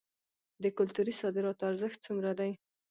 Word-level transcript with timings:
د 0.63 0.65
کلتوري 0.77 1.13
صادراتو 1.21 1.67
ارزښت 1.71 1.97
څومره 2.05 2.31
دی؟ 2.39 2.51